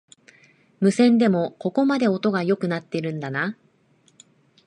[0.79, 3.55] 無線でもここまで音が良くなってんだな